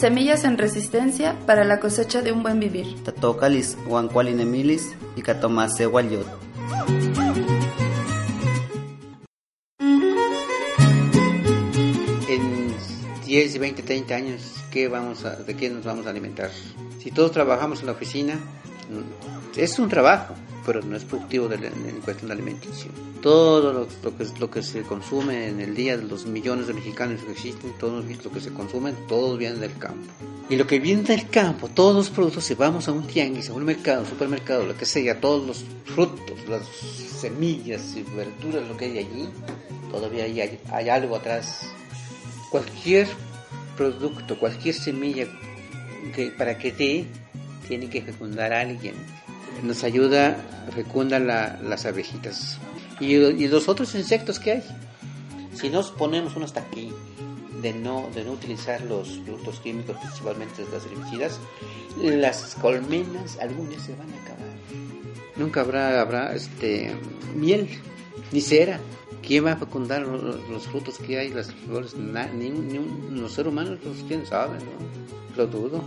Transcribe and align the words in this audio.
Semillas 0.00 0.44
en 0.44 0.56
resistencia 0.56 1.38
para 1.44 1.62
la 1.62 1.78
cosecha 1.78 2.22
de 2.22 2.32
un 2.32 2.42
buen 2.42 2.58
vivir. 2.58 3.04
Tatocalis, 3.04 3.76
Huancualinemilis 3.86 4.94
y 5.14 5.20
Catomase 5.20 5.84
Guayot. 5.84 6.26
En 12.30 12.74
10, 13.26 13.58
20, 13.58 13.82
30 13.82 14.14
años, 14.14 14.54
¿qué 14.70 14.88
vamos 14.88 15.26
a, 15.26 15.36
¿de 15.36 15.54
qué 15.54 15.68
nos 15.68 15.84
vamos 15.84 16.06
a 16.06 16.10
alimentar? 16.10 16.50
Si 16.98 17.10
todos 17.10 17.32
trabajamos 17.32 17.80
en 17.80 17.86
la 17.86 17.92
oficina, 17.92 18.40
es 19.54 19.78
un 19.78 19.90
trabajo, 19.90 20.34
pero 20.64 20.82
no 20.82 20.96
es 20.96 21.04
productivo 21.04 21.48
de 21.48 21.56
en 21.66 22.00
cuestión 22.04 22.28
de 22.28 22.34
alimentación. 22.34 22.92
Todo 23.22 23.72
lo, 23.72 23.88
lo 24.02 24.16
que, 24.16 24.26
lo 24.38 24.50
que 24.50 24.62
se 24.62 24.82
consume 24.82 25.48
en 25.48 25.60
el 25.60 25.74
día 25.74 25.96
de 25.96 26.04
los 26.04 26.26
millones 26.26 26.66
de 26.66 26.74
mexicanos 26.74 27.22
que 27.22 27.32
existen, 27.32 27.72
todo 27.78 28.02
lo 28.02 28.30
que 28.32 28.40
se 28.40 28.50
consume, 28.50 28.92
todo 29.08 29.36
viene 29.36 29.56
del 29.56 29.76
campo. 29.76 30.10
Y 30.48 30.56
lo 30.56 30.66
que 30.66 30.80
viene 30.80 31.02
del 31.02 31.28
campo, 31.28 31.68
todos 31.68 31.94
los 31.94 32.10
productos, 32.10 32.44
si 32.44 32.54
vamos 32.54 32.88
a 32.88 32.92
un 32.92 33.06
tianguis, 33.06 33.50
a 33.50 33.52
un 33.52 33.64
mercado, 33.64 34.04
supermercado, 34.04 34.66
lo 34.66 34.76
que 34.76 34.86
sea, 34.86 35.20
todos 35.20 35.46
los 35.46 35.64
frutos, 35.84 36.38
las 36.48 36.66
semillas 36.66 37.94
y 37.96 38.02
verduras, 38.02 38.66
lo 38.68 38.76
que 38.76 38.86
hay 38.86 38.98
allí, 38.98 39.28
todavía 39.90 40.24
hay, 40.24 40.58
hay 40.70 40.88
algo 40.88 41.16
atrás. 41.16 41.70
Cualquier 42.50 43.06
producto, 43.76 44.38
cualquier 44.38 44.74
semilla 44.74 45.26
que 46.14 46.30
para 46.30 46.58
que 46.58 46.72
dé, 46.72 47.06
tiene 47.68 47.88
que 47.88 48.02
fecundar 48.02 48.52
a 48.52 48.62
alguien. 48.62 48.94
Nos 49.62 49.84
ayuda, 49.84 50.36
fecunda 50.74 51.18
la- 51.18 51.58
las 51.62 51.84
abejitas. 51.86 52.58
Y, 52.98 53.16
los 53.48 53.68
otros 53.68 53.94
insectos 53.94 54.38
que 54.38 54.52
hay. 54.52 54.62
Si 55.54 55.68
nos 55.68 55.90
ponemos 55.90 56.36
uno 56.36 56.44
hasta 56.44 56.60
aquí 56.60 56.92
de 57.62 57.72
no, 57.74 58.08
de 58.14 58.24
no 58.24 58.32
utilizar 58.32 58.80
los 58.82 59.08
productos 59.24 59.60
químicos, 59.60 59.96
principalmente 59.98 60.64
las 60.72 60.86
herbicidas, 60.86 61.38
las 62.00 62.54
colmenas 62.54 63.38
algunas 63.40 63.82
se 63.82 63.92
van 63.96 64.08
a 64.10 64.22
acabar. 64.22 64.50
Nunca 65.36 65.60
habrá, 65.62 66.00
habrá 66.00 66.34
este, 66.34 66.94
miel, 67.34 67.68
ni 68.32 68.40
cera. 68.40 68.80
¿Quién 69.26 69.44
va 69.44 69.52
a 69.52 69.56
fecundar 69.56 70.00
lo- 70.02 70.16
lo- 70.16 70.48
los, 70.48 70.66
frutos 70.68 70.96
que 70.98 71.18
hay, 71.18 71.28
las 71.30 71.52
flores? 71.52 71.94
Ni, 71.94 72.48
ni 72.50 72.78
un- 72.78 73.20
los 73.20 73.32
seres 73.32 73.52
humanos, 73.52 73.78
pues, 73.82 73.96
quién 74.08 74.24
sabe, 74.24 74.56
¿no? 74.58 75.36
Lo 75.36 75.46
dudo. 75.46 75.84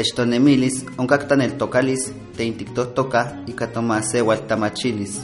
Itechtonemilis, 0.00 0.86
Oncactan 0.96 1.42
el 1.42 1.58
Tocalis, 1.58 2.10
Teintictotoca 2.34 3.42
y 3.46 3.52
Catomase 3.52 4.22
Hualtamachilis. 4.22 5.20